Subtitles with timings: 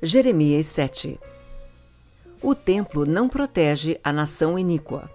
[0.00, 1.18] Jeremias 7
[2.40, 5.10] O templo não protege a nação iníqua.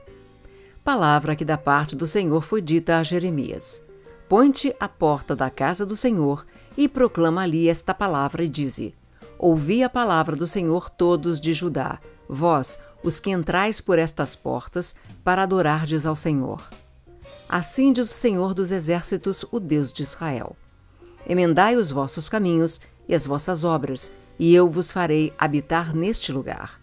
[0.83, 3.81] Palavra que da parte do Senhor foi dita a Jeremias:
[4.27, 8.93] Põe-te à porta da casa do Senhor e proclama ali esta palavra e dize:
[9.39, 11.97] Ouvi a palavra do Senhor todos de Judá,
[12.27, 16.61] vós, os que entrais por estas portas, para adorardes ao Senhor.
[17.47, 20.57] Assim diz o Senhor dos exércitos, o Deus de Israel:
[21.25, 26.81] Emendai os vossos caminhos e as vossas obras, e eu vos farei habitar neste lugar.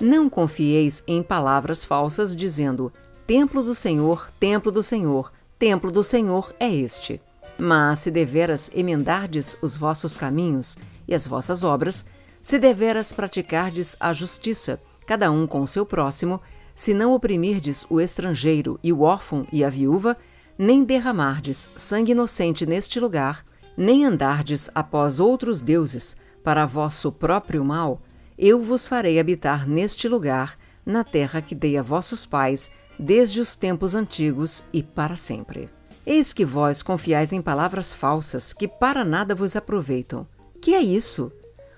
[0.00, 2.92] Não confieis em palavras falsas, dizendo:
[3.26, 7.20] Templo do Senhor, templo do Senhor, templo do Senhor é este.
[7.58, 12.06] Mas se deveras emendardes os vossos caminhos e as vossas obras,
[12.42, 16.40] se deveras praticardes a justiça, cada um com o seu próximo,
[16.74, 20.16] se não oprimirdes o estrangeiro e o órfão e a viúva,
[20.56, 23.44] nem derramardes sangue inocente neste lugar,
[23.76, 28.00] nem andardes após outros deuses, para vosso próprio mal,
[28.38, 33.54] eu vos farei habitar neste lugar, na terra que dei a vossos pais, desde os
[33.54, 35.68] tempos antigos e para sempre.
[36.06, 40.26] Eis que vós confiais em palavras falsas, que para nada vos aproveitam.
[40.60, 41.30] Que é isso?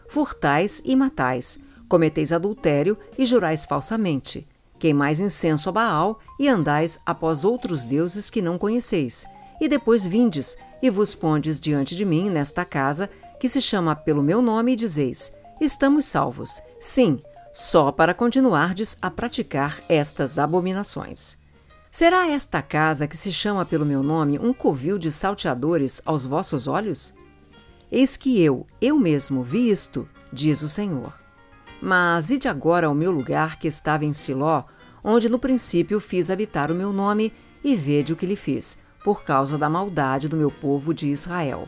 [0.08, 4.46] Furtais e matais, cometeis adultério e jurais falsamente.
[4.78, 9.24] Queimais incenso a Baal e andais após outros deuses que não conheceis.
[9.60, 13.08] E depois vindes e vos pondes diante de mim nesta casa
[13.42, 16.62] que se chama pelo meu nome, e dizeis: Estamos salvos.
[16.80, 17.18] Sim,
[17.52, 21.36] só para continuardes a praticar estas abominações.
[21.90, 26.68] Será esta casa que se chama pelo meu nome um covil de salteadores aos vossos
[26.68, 27.12] olhos?
[27.90, 31.12] Eis que eu, eu mesmo, vi isto, diz o Senhor.
[31.80, 34.62] Mas ide agora ao meu lugar que estava em Siló,
[35.02, 37.32] onde no princípio fiz habitar o meu nome,
[37.64, 41.66] e vede o que lhe fiz, por causa da maldade do meu povo de Israel.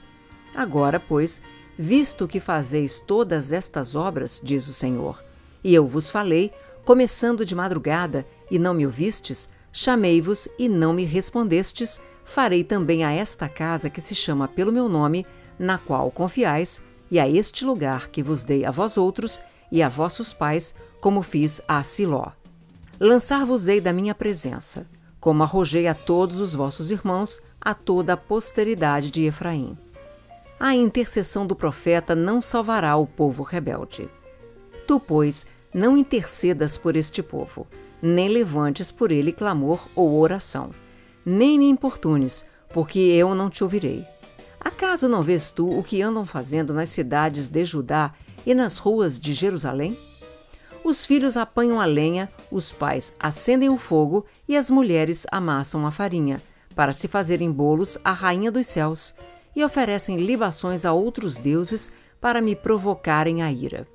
[0.54, 1.42] Agora, pois,
[1.78, 5.22] visto que fazeis todas estas obras, diz o Senhor,
[5.62, 6.52] e eu vos falei,
[6.84, 13.10] começando de madrugada, e não me ouvistes, chamei-vos e não me respondestes, farei também a
[13.10, 15.26] esta casa que se chama pelo meu nome,
[15.58, 19.40] na qual confiais, e a este lugar que vos dei a vós outros
[19.70, 22.32] e a vossos pais, como fiz a Siló.
[23.00, 24.86] Lançar-vos-ei da minha presença,
[25.20, 29.76] como arrojei a todos os vossos irmãos, a toda a posteridade de Efraim
[30.58, 34.08] a intercessão do profeta não salvará o povo rebelde.
[34.86, 37.66] Tu, pois, não intercedas por este povo,
[38.00, 40.70] nem levantes por ele clamor ou oração,
[41.24, 44.04] nem me importunes, porque eu não te ouvirei.
[44.60, 48.12] Acaso não vês tu o que andam fazendo nas cidades de Judá
[48.46, 49.98] e nas ruas de Jerusalém?
[50.84, 55.90] Os filhos apanham a lenha, os pais acendem o fogo e as mulheres amassam a
[55.90, 56.42] farinha,
[56.74, 59.14] para se fazerem bolos à rainha dos céus
[59.54, 63.86] e oferecem libações a outros deuses para me provocarem a ira.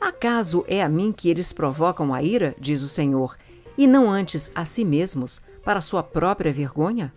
[0.00, 3.36] Acaso é a mim que eles provocam a ira, diz o Senhor,
[3.78, 7.12] e não antes a si mesmos, para sua própria vergonha?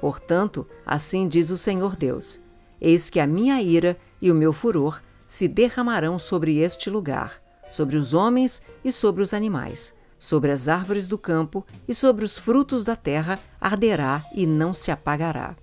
[0.00, 2.40] Portanto, assim diz o Senhor Deus:
[2.80, 7.96] Eis que a minha ira e o meu furor se derramarão sobre este lugar, sobre
[7.96, 12.84] os homens e sobre os animais, sobre as árvores do campo e sobre os frutos
[12.84, 15.56] da terra arderá e não se apagará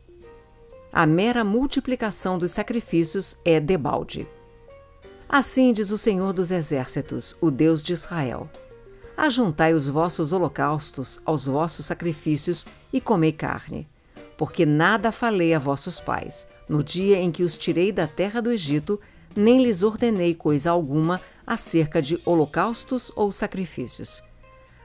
[0.94, 4.28] a mera multiplicação dos sacrifícios é debalde.
[5.28, 8.48] Assim diz o Senhor dos Exércitos, o Deus de Israel:
[9.18, 13.88] Ajuntai os vossos holocaustos aos vossos sacrifícios e comei carne.
[14.38, 18.52] Porque nada falei a vossos pais, no dia em que os tirei da terra do
[18.52, 19.00] Egito,
[19.36, 24.22] nem lhes ordenei coisa alguma acerca de holocaustos ou sacrifícios.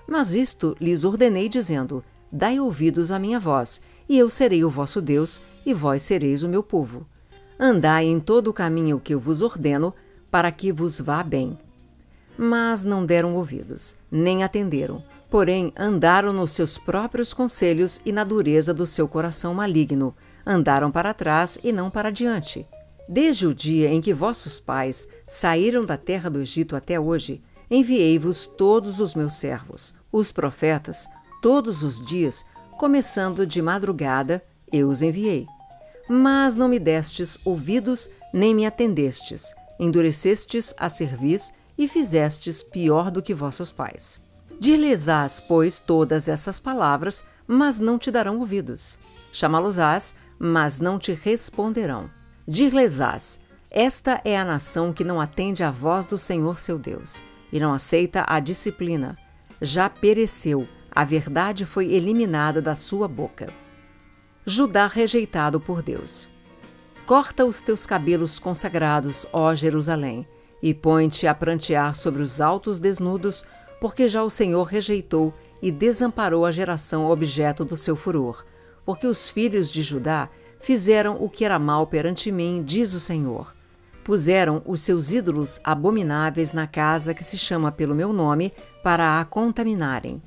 [0.07, 2.03] Mas isto lhes ordenei, dizendo:
[2.33, 6.49] Dai ouvidos à minha voz, e eu serei o vosso Deus, e vós sereis o
[6.49, 7.07] meu povo.
[7.59, 9.95] Andai em todo o caminho que eu vos ordeno,
[10.31, 11.59] para que vos vá bem.
[12.37, 18.73] Mas não deram ouvidos, nem atenderam, porém andaram nos seus próprios conselhos e na dureza
[18.73, 20.15] do seu coração maligno,
[20.47, 22.67] andaram para trás e não para diante.
[23.09, 28.47] Desde o dia em que vossos pais saíram da terra do Egito até hoje, enviei-vos
[28.47, 31.09] todos os meus servos, os profetas,
[31.43, 32.45] todos os dias,
[32.79, 34.41] começando de madrugada,
[34.73, 35.47] eu os enviei.
[36.09, 43.21] Mas não me destes ouvidos, nem me atendestes, endurecestes a cerviz e fizestes pior do
[43.21, 44.17] que vossos pais.
[44.61, 48.97] Dir-lhes-ás, pois, todas essas palavras, mas não te darão ouvidos.
[49.33, 52.09] Chamá-los-ás, mas não te responderão.
[52.47, 53.41] Dir-lhes-ás,
[53.73, 57.75] esta é a nação que não atende à voz do Senhor seu Deus, e não
[57.75, 59.19] aceita a disciplina.
[59.61, 63.53] Já pereceu, a verdade foi eliminada da sua boca.
[64.45, 66.29] Judá rejeitado por Deus.
[67.07, 70.27] Corta os teus cabelos consagrados, ó Jerusalém,
[70.63, 73.45] e põe-te a prantear sobre os altos desnudos,
[73.81, 75.33] porque já o Senhor rejeitou
[75.63, 78.45] e desamparou a geração objeto do seu furor,
[78.85, 80.29] porque os filhos de Judá
[80.61, 83.55] fizeram o que era mal perante mim, diz o Senhor.
[84.03, 88.53] Puseram os seus ídolos abomináveis na casa que se chama pelo meu nome,
[88.83, 90.23] para a contaminarem.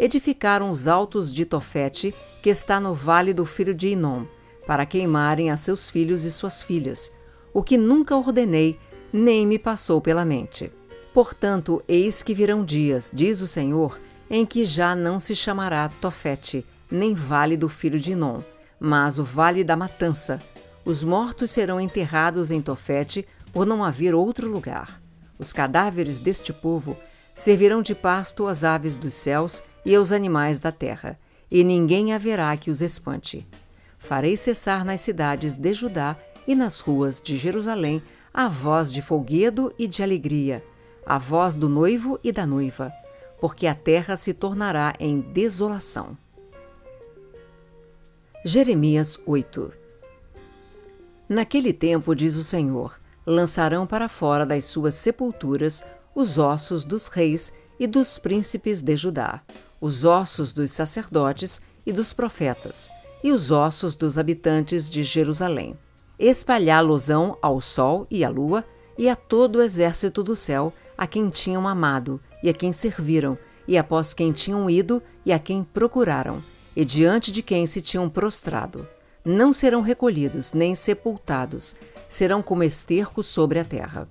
[0.00, 4.24] Edificaram os altos de Tofete, que está no vale do filho de Inom,
[4.66, 7.12] para queimarem a seus filhos e suas filhas,
[7.52, 8.78] o que nunca ordenei,
[9.12, 10.72] nem me passou pela mente.
[11.12, 14.00] Portanto, eis que virão dias, diz o Senhor,
[14.30, 18.40] em que já não se chamará Tofete, nem vale do filho de Inom,
[18.80, 20.40] mas o vale da matança.
[20.82, 24.98] Os mortos serão enterrados em Tofete, por não haver outro lugar.
[25.38, 26.96] Os cadáveres deste povo
[27.34, 31.18] servirão de pasto às aves dos céus e aos animais da terra,
[31.50, 33.46] e ninguém haverá que os espante.
[33.98, 36.16] Farei cessar nas cidades de Judá
[36.46, 40.64] e nas ruas de Jerusalém a voz de folguedo e de alegria,
[41.04, 42.92] a voz do noivo e da noiva,
[43.40, 46.16] porque a terra se tornará em desolação.
[48.44, 49.72] Jeremias 8
[51.28, 55.84] Naquele tempo, diz o Senhor, lançarão para fora das suas sepulturas
[56.14, 59.42] os ossos dos reis e dos príncipes de Judá,
[59.80, 62.90] os ossos dos sacerdotes e dos profetas,
[63.24, 65.76] e os ossos dos habitantes de Jerusalém.
[66.18, 68.64] Espalhá-losão ao sol e à lua,
[68.98, 73.38] e a todo o exército do céu, a quem tinham amado, e a quem serviram,
[73.66, 76.42] e após quem tinham ido, e a quem procuraram,
[76.76, 78.86] e diante de quem se tinham prostrado.
[79.24, 81.74] Não serão recolhidos, nem sepultados,
[82.08, 84.08] serão como esterco sobre a terra.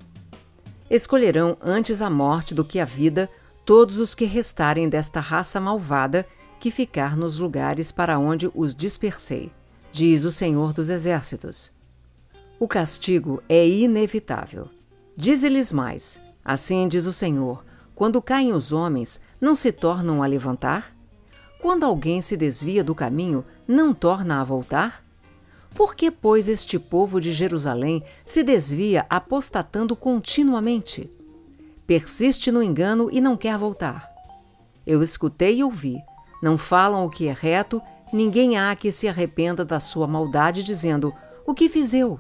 [0.90, 3.30] Escolherão antes a morte do que a vida
[3.70, 6.26] todos os que restarem desta raça malvada
[6.60, 9.52] que ficar nos lugares para onde os dispersei,
[9.92, 11.72] diz o Senhor dos Exércitos.
[12.60, 14.70] O castigo é inevitável.
[15.16, 17.64] Dize-lhes mais: Assim diz o Senhor:
[17.94, 20.92] quando caem os homens, não se tornam a levantar?
[21.62, 25.06] Quando alguém se desvia do caminho, não torna a voltar?
[25.76, 31.08] Por que, pois, este povo de Jerusalém se desvia apostatando continuamente?
[31.90, 34.14] Persiste no engano e não quer voltar.
[34.86, 35.98] Eu escutei e ouvi.
[36.40, 37.82] Não falam o que é reto,
[38.14, 41.12] ninguém há que se arrependa da sua maldade, dizendo:
[41.48, 42.20] O que fiz eu?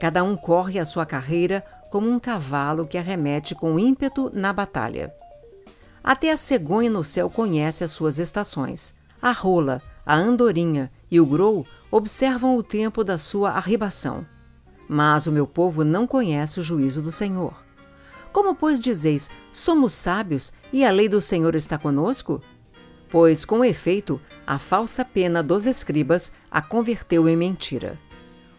[0.00, 5.12] Cada um corre a sua carreira como um cavalo que arremete com ímpeto na batalha.
[6.04, 8.94] Até a cegonha no céu conhece as suas estações.
[9.20, 14.24] A rola, a andorinha e o grou observam o tempo da sua arribação.
[14.88, 17.71] Mas o meu povo não conhece o juízo do Senhor.
[18.32, 22.40] Como, pois, dizeis, somos sábios e a lei do Senhor está conosco?
[23.10, 27.98] Pois, com efeito, a falsa pena dos escribas a converteu em mentira.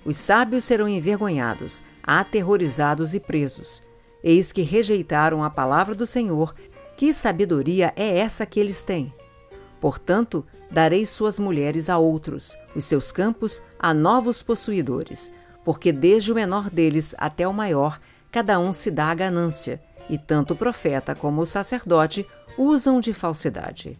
[0.06, 3.82] Os sábios serão envergonhados, aterrorizados e presos.
[4.24, 6.54] Eis que rejeitaram a palavra do Senhor.
[6.96, 9.12] Que sabedoria é essa que eles têm?
[9.82, 15.32] Portanto, darei suas mulheres a outros, os seus campos a novos possuidores,
[15.66, 18.00] porque desde o menor deles até o maior
[18.34, 22.26] cada um se dá a ganância, e tanto o profeta como o sacerdote
[22.58, 23.96] usam de falsidade.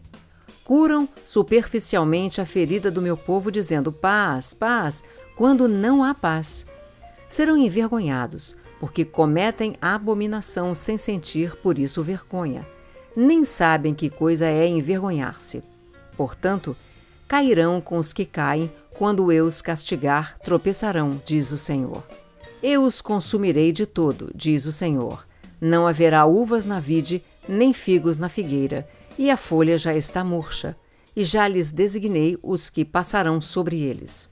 [0.64, 5.04] Curam superficialmente a ferida do meu povo, dizendo paz, paz,
[5.36, 6.66] quando não há paz.
[7.28, 12.66] Serão envergonhados, porque cometem abominação sem sentir por isso vergonha.
[13.16, 15.62] Nem sabem que coisa é envergonhar-se.
[16.16, 16.76] Portanto,
[17.28, 22.02] cairão com os que caem, quando eu os castigar, tropeçarão, diz o Senhor.
[22.66, 25.26] Eu os consumirei de todo, diz o Senhor.
[25.60, 30.74] Não haverá uvas na vide, nem figos na figueira, e a folha já está murcha,
[31.14, 34.30] e já lhes designei os que passarão sobre eles.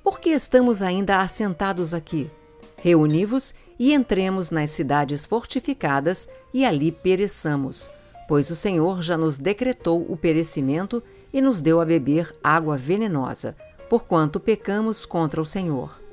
[0.00, 2.30] Por que estamos ainda assentados aqui?
[2.76, 7.90] Reuni-vos e entremos nas cidades fortificadas e ali pereçamos,
[8.28, 13.56] pois o Senhor já nos decretou o perecimento e nos deu a beber água venenosa,
[13.90, 16.03] porquanto pecamos contra o Senhor.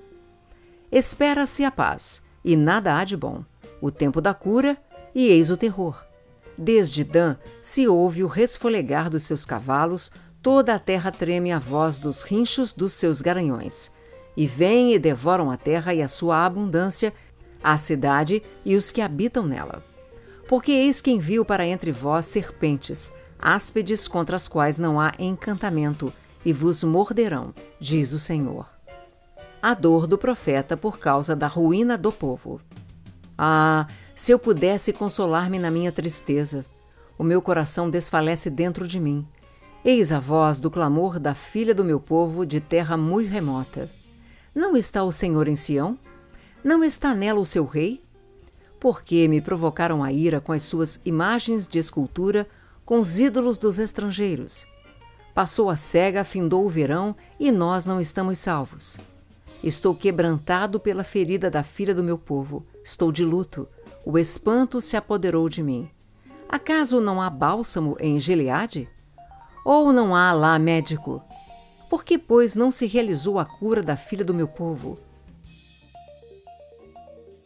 [0.92, 3.46] Espera-se a paz, e nada há de bom.
[3.80, 4.78] O tempo da cura,
[5.16, 6.04] e eis o terror.
[6.58, 11.98] Desde Dan se ouve o resfolegar dos seus cavalos, toda a terra treme a voz
[11.98, 13.90] dos rinchos dos seus garanhões.
[14.36, 17.14] E vêm e devoram a terra e a sua abundância,
[17.64, 19.82] a cidade e os que habitam nela.
[20.46, 26.12] Porque eis que envio para entre vós serpentes, áspedes contra as quais não há encantamento,
[26.44, 28.81] e vos morderão, diz o Senhor
[29.62, 32.60] a dor do profeta por causa da ruína do povo.
[33.38, 36.66] Ah, se eu pudesse consolar-me na minha tristeza!
[37.18, 39.28] O meu coração desfalece dentro de mim.
[39.86, 43.88] Eis a voz do clamor da filha do meu povo de terra muito remota.
[44.54, 45.98] Não está o Senhor em Sião?
[46.64, 48.02] Não está nela o seu rei?
[48.80, 52.48] Porque me provocaram a ira com as suas imagens de escultura,
[52.84, 54.66] com os ídolos dos estrangeiros.
[55.34, 58.98] Passou a cega, findou o verão e nós não estamos salvos.
[59.64, 62.66] Estou quebrantado pela ferida da filha do meu povo.
[62.84, 63.68] Estou de luto.
[64.04, 65.90] O espanto se apoderou de mim.
[66.50, 68.90] Acaso não há bálsamo em Gileade?
[69.64, 71.22] Ou não há lá médico?
[71.90, 74.98] Por que, pois, não se realizou a cura da filha do meu povo?